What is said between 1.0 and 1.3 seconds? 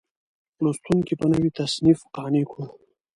په